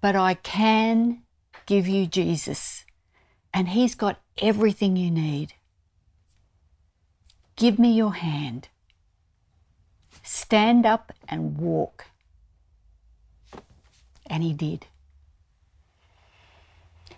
but 0.00 0.14
I 0.14 0.34
can 0.34 1.24
give 1.66 1.88
you 1.88 2.06
Jesus, 2.06 2.84
and 3.52 3.70
He's 3.70 3.96
got 3.96 4.20
everything 4.38 4.96
you 4.96 5.10
need. 5.10 5.54
Give 7.56 7.76
me 7.76 7.92
your 7.92 8.14
hand. 8.14 8.68
Stand 10.50 10.84
up 10.84 11.12
and 11.28 11.58
walk. 11.58 12.06
And 14.26 14.42
he 14.42 14.52
did. 14.52 14.86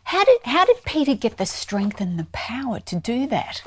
How 0.03 0.23
did, 0.23 0.41
how 0.45 0.67
did 0.67 0.85
Peter 0.85 1.15
get 1.15 1.39
the 1.39 1.47
strength 1.47 1.99
and 1.99 2.19
the 2.19 2.27
power 2.33 2.79
to 2.81 2.97
do 2.97 3.27
that? 3.29 3.63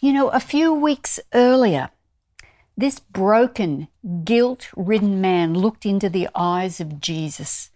You 0.00 0.14
know, 0.14 0.30
a 0.30 0.40
few 0.40 0.72
weeks 0.72 1.20
earlier, 1.34 1.90
this 2.78 2.98
broken, 2.98 3.88
guilt 4.24 4.68
ridden 4.74 5.20
man 5.20 5.52
looked 5.52 5.84
into 5.84 6.08
the 6.08 6.30
eyes 6.34 6.80
of 6.80 6.98
Jesus, 6.98 7.68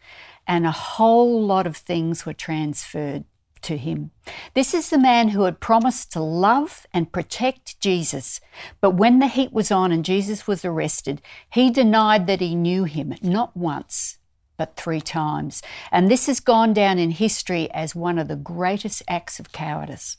and 0.46 0.64
a 0.64 0.70
whole 0.70 1.44
lot 1.44 1.66
of 1.66 1.76
things 1.76 2.24
were 2.24 2.32
transferred 2.32 3.24
to 3.62 3.76
him. 3.76 4.10
This 4.54 4.74
is 4.74 4.90
the 4.90 4.98
man 4.98 5.28
who 5.28 5.42
had 5.42 5.60
promised 5.60 6.12
to 6.12 6.20
love 6.20 6.86
and 6.92 7.12
protect 7.12 7.80
Jesus. 7.80 8.40
But 8.80 8.92
when 8.92 9.18
the 9.18 9.28
heat 9.28 9.52
was 9.52 9.70
on 9.70 9.92
and 9.92 10.04
Jesus 10.04 10.46
was 10.46 10.64
arrested, 10.64 11.22
he 11.50 11.70
denied 11.70 12.26
that 12.26 12.40
he 12.40 12.54
knew 12.54 12.84
him, 12.84 13.14
not 13.22 13.56
once, 13.56 14.18
but 14.56 14.76
three 14.76 15.00
times. 15.00 15.62
And 15.90 16.10
this 16.10 16.26
has 16.26 16.40
gone 16.40 16.72
down 16.72 16.98
in 16.98 17.10
history 17.10 17.70
as 17.72 17.94
one 17.94 18.18
of 18.18 18.28
the 18.28 18.36
greatest 18.36 19.02
acts 19.08 19.38
of 19.38 19.52
cowardice. 19.52 20.18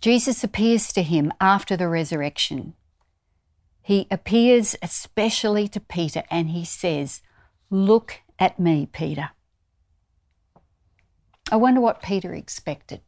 Jesus 0.00 0.42
appears 0.42 0.92
to 0.92 1.02
him 1.02 1.32
after 1.40 1.76
the 1.76 1.88
resurrection. 1.88 2.74
He 3.82 4.06
appears 4.10 4.76
especially 4.82 5.68
to 5.68 5.80
Peter 5.80 6.24
and 6.30 6.50
he 6.50 6.64
says, 6.64 7.22
Look 7.70 8.20
at 8.38 8.58
me, 8.58 8.86
Peter. 8.92 9.30
I 11.50 11.56
wonder 11.56 11.80
what 11.80 12.02
Peter 12.02 12.34
expected. 12.34 13.00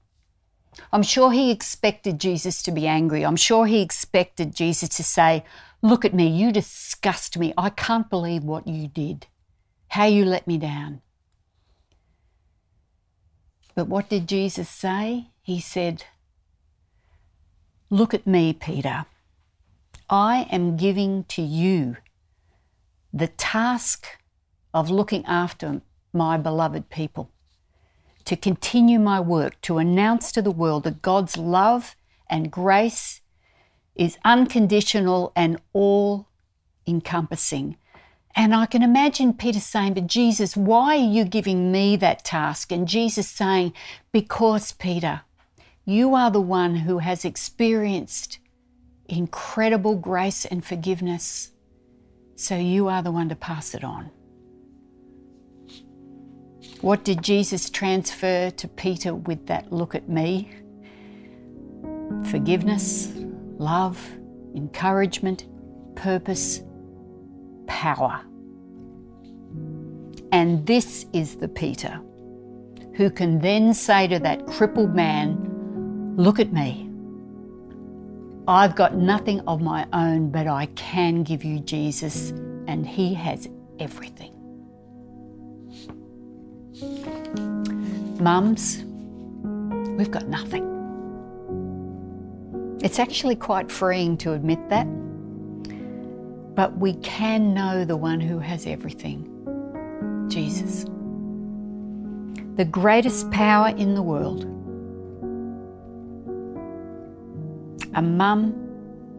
I'm 0.92 1.02
sure 1.02 1.32
he 1.32 1.50
expected 1.50 2.18
Jesus 2.18 2.62
to 2.62 2.72
be 2.72 2.86
angry. 2.86 3.24
I'm 3.24 3.36
sure 3.36 3.66
he 3.66 3.80
expected 3.80 4.54
Jesus 4.54 4.88
to 4.90 5.04
say, 5.04 5.44
Look 5.82 6.04
at 6.04 6.14
me, 6.14 6.26
you 6.26 6.50
disgust 6.50 7.38
me. 7.38 7.52
I 7.56 7.70
can't 7.70 8.08
believe 8.08 8.42
what 8.42 8.66
you 8.66 8.88
did, 8.88 9.26
how 9.88 10.06
you 10.06 10.24
let 10.24 10.46
me 10.46 10.58
down. 10.58 11.02
But 13.74 13.88
what 13.88 14.08
did 14.08 14.28
Jesus 14.28 14.68
say? 14.68 15.28
He 15.42 15.60
said, 15.60 16.04
Look 17.90 18.14
at 18.14 18.26
me, 18.26 18.52
Peter. 18.52 19.06
I 20.08 20.46
am 20.50 20.76
giving 20.76 21.24
to 21.24 21.42
you 21.42 21.96
the 23.12 23.28
task 23.28 24.06
of 24.72 24.90
looking 24.90 25.24
after 25.26 25.82
my 26.12 26.36
beloved 26.36 26.88
people 26.88 27.30
to 28.24 28.36
continue 28.36 28.98
my 28.98 29.20
work 29.20 29.60
to 29.62 29.78
announce 29.78 30.32
to 30.32 30.42
the 30.42 30.50
world 30.50 30.84
that 30.84 31.02
God's 31.02 31.36
love 31.36 31.96
and 32.28 32.50
grace 32.50 33.20
is 33.94 34.18
unconditional 34.24 35.32
and 35.36 35.60
all 35.72 36.28
encompassing, 36.86 37.76
And 38.36 38.52
I 38.52 38.66
can 38.66 38.82
imagine 38.82 39.34
Peter 39.34 39.60
saying, 39.60 39.94
But 39.94 40.08
Jesus, 40.08 40.56
why 40.56 40.96
are 40.96 41.10
you 41.16 41.24
giving 41.24 41.70
me 41.70 41.96
that 41.96 42.24
task? 42.24 42.72
And 42.72 42.88
Jesus 42.88 43.28
saying, 43.28 43.72
Because, 44.10 44.72
Peter, 44.72 45.22
you 45.84 46.14
are 46.14 46.32
the 46.32 46.40
one 46.40 46.76
who 46.76 46.98
has 46.98 47.24
experienced 47.24 48.40
incredible 49.06 49.94
grace 49.94 50.44
and 50.44 50.64
forgiveness. 50.64 51.52
So 52.34 52.56
you 52.56 52.88
are 52.88 53.02
the 53.02 53.12
one 53.12 53.28
to 53.28 53.36
pass 53.36 53.72
it 53.74 53.84
on. 53.84 54.10
What 56.80 57.04
did 57.04 57.22
Jesus 57.22 57.70
transfer 57.70 58.50
to 58.50 58.68
Peter 58.68 59.14
with 59.14 59.46
that 59.46 59.72
look 59.72 59.94
at 59.94 60.08
me? 60.08 60.50
Forgiveness, 62.30 63.12
love, 63.58 63.98
encouragement, 64.54 65.46
purpose, 65.96 66.62
power. 67.66 68.20
And 70.32 70.66
this 70.66 71.06
is 71.12 71.36
the 71.36 71.48
Peter 71.48 72.00
who 72.96 73.10
can 73.10 73.40
then 73.40 73.74
say 73.74 74.06
to 74.08 74.18
that 74.20 74.46
crippled 74.46 74.94
man, 74.94 75.50
Look 76.16 76.38
at 76.38 76.52
me. 76.52 76.88
I've 78.46 78.76
got 78.76 78.94
nothing 78.94 79.40
of 79.48 79.60
my 79.60 79.86
own, 79.92 80.30
but 80.30 80.46
I 80.46 80.66
can 80.76 81.22
give 81.24 81.42
you 81.42 81.58
Jesus, 81.60 82.30
and 82.68 82.86
He 82.86 83.14
has 83.14 83.48
everything. 83.78 84.33
Mums, 88.20 88.82
we've 89.96 90.10
got 90.10 90.26
nothing. 90.26 90.70
It's 92.82 92.98
actually 92.98 93.36
quite 93.36 93.70
freeing 93.70 94.16
to 94.18 94.32
admit 94.32 94.58
that, 94.70 94.86
but 96.56 96.76
we 96.76 96.94
can 96.94 97.54
know 97.54 97.84
the 97.84 97.96
one 97.96 98.20
who 98.20 98.40
has 98.40 98.66
everything 98.66 99.30
Jesus. 100.28 100.84
The 102.56 102.64
greatest 102.64 103.30
power 103.30 103.68
in 103.68 103.94
the 103.94 104.02
world. 104.02 104.42
A 107.94 108.02
mum 108.02 108.52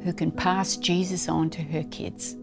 who 0.03 0.11
can 0.11 0.29
pass 0.29 0.75
Jesus 0.75 1.29
on 1.29 1.49
to 1.51 1.61
her 1.61 1.83
kids. 1.85 2.35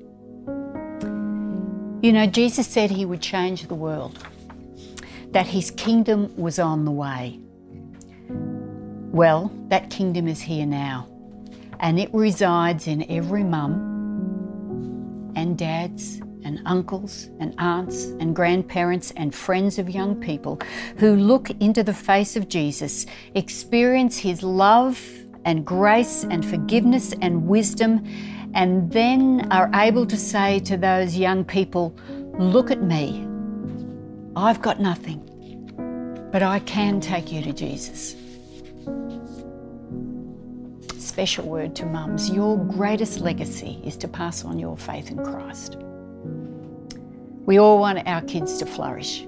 You 2.02 2.12
know, 2.12 2.26
Jesus 2.26 2.66
said 2.66 2.90
he 2.90 3.04
would 3.04 3.20
change 3.20 3.68
the 3.68 3.74
world, 3.74 4.18
that 5.32 5.46
his 5.46 5.70
kingdom 5.72 6.34
was 6.36 6.58
on 6.58 6.84
the 6.84 6.90
way. 6.90 7.38
Well, 9.12 9.52
that 9.68 9.90
kingdom 9.90 10.28
is 10.28 10.40
here 10.40 10.66
now, 10.66 11.08
and 11.80 11.98
it 11.98 12.12
resides 12.14 12.86
in 12.86 13.10
every 13.10 13.44
mum 13.44 15.32
and 15.36 15.58
dads 15.58 16.20
and 16.44 16.60
uncles 16.66 17.30
and 17.38 17.54
aunts 17.58 18.06
and 18.20 18.34
grandparents 18.34 19.12
and 19.12 19.34
friends 19.34 19.78
of 19.78 19.88
young 19.88 20.20
people 20.20 20.58
who 20.96 21.14
look 21.14 21.50
into 21.60 21.82
the 21.82 21.94
face 21.94 22.36
of 22.36 22.48
Jesus, 22.48 23.06
experience 23.34 24.18
his 24.18 24.42
love 24.42 25.00
and 25.44 25.64
grace 25.64 26.24
and 26.24 26.44
forgiveness 26.44 27.14
and 27.20 27.46
wisdom, 27.46 28.04
and 28.54 28.90
then 28.92 29.48
are 29.50 29.70
able 29.74 30.06
to 30.06 30.16
say 30.16 30.58
to 30.60 30.76
those 30.76 31.16
young 31.16 31.44
people, 31.44 31.94
Look 32.38 32.70
at 32.70 32.82
me. 32.82 33.28
I've 34.34 34.62
got 34.62 34.80
nothing, 34.80 35.20
but 36.32 36.42
I 36.42 36.60
can 36.60 37.00
take 37.00 37.30
you 37.30 37.42
to 37.42 37.52
Jesus. 37.52 38.16
Special 40.98 41.46
word 41.46 41.76
to 41.76 41.84
mums 41.84 42.30
your 42.30 42.56
greatest 42.56 43.20
legacy 43.20 43.78
is 43.84 43.98
to 43.98 44.08
pass 44.08 44.42
on 44.44 44.58
your 44.58 44.78
faith 44.78 45.10
in 45.10 45.22
Christ. 45.22 45.76
We 47.44 47.58
all 47.58 47.78
want 47.78 48.06
our 48.08 48.22
kids 48.22 48.56
to 48.58 48.66
flourish, 48.66 49.20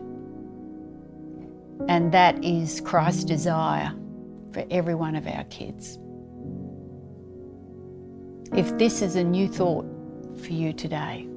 and 1.88 2.11
that 2.12 2.42
is 2.42 2.80
Christ's 2.80 3.25
desire 3.25 3.92
for 4.52 4.64
every 4.70 4.94
one 4.94 5.16
of 5.16 5.26
our 5.26 5.44
kids. 5.44 5.98
If 8.57 8.79
this 8.79 9.02
is 9.02 9.16
a 9.16 9.24
new 9.24 9.48
thought 9.48 9.85
for 10.38 10.52
you 10.52 10.72
today, 10.72 11.29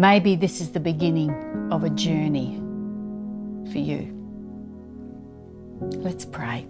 maybe 0.00 0.34
this 0.34 0.62
is 0.62 0.70
the 0.70 0.80
beginning 0.80 1.30
of 1.70 1.84
a 1.84 1.90
journey 1.90 2.56
for 3.70 3.78
you. 3.78 4.16
Let's 5.80 6.24
pray. 6.24 6.66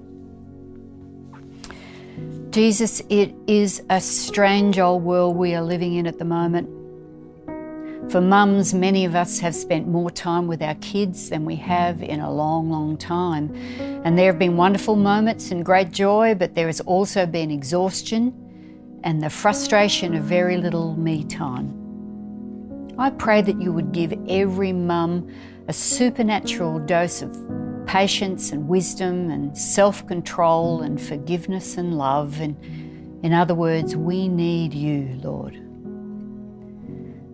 Jesus, 2.51 3.01
it 3.09 3.33
is 3.47 3.83
a 3.88 4.01
strange 4.01 4.81
old 4.81 5.05
world 5.05 5.37
we 5.37 5.55
are 5.55 5.62
living 5.62 5.95
in 5.95 6.09
at 6.09 6.19
the 6.19 6.25
moment. 6.25 6.69
For 8.11 8.21
mums, 8.21 8.75
many 8.75 9.05
of 9.05 9.14
us 9.14 9.38
have 9.38 9.55
spent 9.55 9.87
more 9.87 10.11
time 10.11 10.49
with 10.49 10.61
our 10.61 10.75
kids 10.77 11.31
than 11.31 11.45
we 11.45 11.55
have 11.57 12.03
in 12.03 12.19
a 12.19 12.33
long, 12.33 12.69
long 12.69 12.97
time. 12.97 13.55
And 14.05 14.19
there 14.19 14.27
have 14.27 14.38
been 14.40 14.57
wonderful 14.57 14.97
moments 14.97 15.53
and 15.53 15.64
great 15.64 15.93
joy, 15.93 16.35
but 16.35 16.57
there 16.57 16.66
has 16.66 16.81
also 16.81 17.27
been 17.27 17.53
exhaustion 17.53 18.35
and 19.05 19.23
the 19.23 19.31
frustration 19.31 20.16
of 20.16 20.25
very 20.25 20.57
little 20.57 20.97
me 20.97 21.23
time. 21.23 21.80
I 22.98 23.11
pray 23.11 23.42
that 23.42 23.61
you 23.61 23.72
would 23.72 23.92
give 23.92 24.12
every 24.29 24.72
mum 24.72 25.29
a 25.68 25.72
supernatural 25.72 26.79
dose 26.81 27.22
of 27.22 27.37
patience 27.87 28.53
and 28.53 28.68
wisdom 28.68 29.31
and 29.31 29.57
self 29.57 30.07
control 30.07 30.83
and 30.83 31.00
forgiveness 31.00 31.76
and 31.76 31.98
love. 31.98 32.40
And 32.40 32.57
in 33.24 33.33
other 33.33 33.55
words, 33.55 33.96
we 33.96 34.29
need 34.29 34.74
you, 34.74 35.18
Lord. 35.22 35.55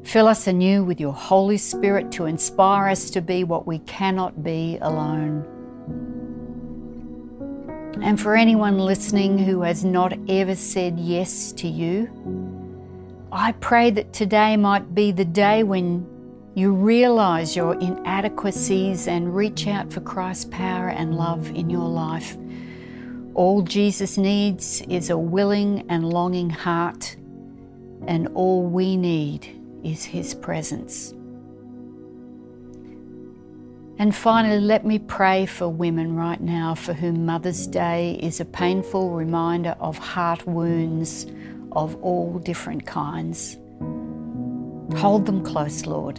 Fill 0.07 0.29
us 0.29 0.47
anew 0.47 0.85
with 0.85 1.01
your 1.01 1.13
Holy 1.13 1.59
Spirit 1.59 2.13
to 2.13 2.27
inspire 2.27 2.89
us 2.89 3.11
to 3.11 3.21
be 3.21 3.43
what 3.43 3.67
we 3.67 3.81
cannot 3.81 4.43
be 4.43 4.79
alone. 4.81 5.45
And 8.03 8.21
for 8.21 8.37
anyone 8.37 8.79
listening 8.79 9.37
who 9.39 9.63
has 9.63 9.85
not 9.85 10.13
ever 10.29 10.55
said 10.55 11.01
yes 11.01 11.51
to 11.53 11.67
you, 11.67 12.09
I 13.39 13.53
pray 13.53 13.91
that 13.91 14.15
today 14.15 14.57
might 14.57 14.95
be 14.95 15.13
the 15.13 15.27
day 15.27 15.63
when 15.63 16.07
you 16.55 16.73
realize 16.73 17.55
your 17.55 17.75
inadequacies 17.75 19.09
and 19.09 19.37
reach 19.37 19.67
out 19.67 19.93
for 19.93 20.01
Christ's 20.01 20.47
power 20.47 20.89
and 20.89 21.15
love 21.15 21.51
in 21.51 21.69
your 21.69 21.87
life. 21.87 22.39
All 23.35 23.61
Jesus 23.61 24.17
needs 24.17 24.81
is 24.89 25.11
a 25.11 25.19
willing 25.19 25.85
and 25.91 26.09
longing 26.09 26.49
heart, 26.49 27.15
and 28.07 28.27
all 28.29 28.63
we 28.63 28.97
need 28.97 29.47
is 29.85 30.03
His 30.03 30.33
presence. 30.33 31.13
And 33.99 34.17
finally, 34.17 34.61
let 34.61 34.87
me 34.87 34.99
pray 34.99 35.45
for 35.45 35.69
women 35.69 36.17
right 36.17 36.41
now 36.41 36.75
for 36.75 36.95
whom 36.95 37.27
Mother's 37.27 37.67
Day 37.67 38.19
is 38.23 38.41
a 38.41 38.47
painful 38.47 39.11
reminder 39.11 39.77
of 39.79 39.99
heart 39.99 40.47
wounds 40.47 41.27
of 41.73 41.97
all 41.97 42.39
different 42.39 42.87
kinds. 42.87 43.57
Hold 44.97 45.27
them 45.27 45.45
close, 45.45 45.87
Lord, 45.87 46.19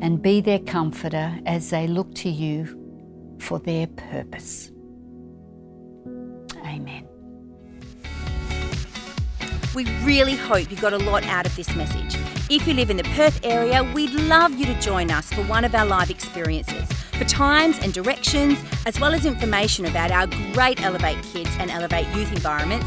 and 0.00 0.20
be 0.22 0.40
their 0.40 0.60
comforter 0.60 1.38
as 1.46 1.70
they 1.70 1.86
look 1.86 2.14
to 2.16 2.28
you 2.28 3.36
for 3.40 3.58
their 3.58 3.86
purpose. 3.86 4.70
Amen. 6.64 7.06
We 9.74 9.84
really 10.02 10.34
hope 10.34 10.70
you 10.70 10.76
got 10.76 10.92
a 10.92 10.98
lot 10.98 11.24
out 11.24 11.46
of 11.46 11.54
this 11.56 11.74
message. 11.74 12.16
If 12.50 12.66
you 12.66 12.74
live 12.74 12.90
in 12.90 12.96
the 12.96 13.04
Perth 13.04 13.40
area, 13.44 13.84
we'd 13.94 14.12
love 14.12 14.54
you 14.54 14.66
to 14.66 14.80
join 14.80 15.10
us 15.10 15.32
for 15.32 15.42
one 15.42 15.64
of 15.64 15.74
our 15.74 15.86
live 15.86 16.10
experiences. 16.10 16.90
For 17.12 17.24
times 17.24 17.78
and 17.80 17.92
directions, 17.92 18.58
as 18.86 18.98
well 18.98 19.12
as 19.12 19.26
information 19.26 19.84
about 19.86 20.10
our 20.10 20.26
great 20.52 20.82
Elevate 20.82 21.22
Kids 21.24 21.50
and 21.58 21.70
Elevate 21.70 22.06
Youth 22.16 22.32
environments, 22.32 22.86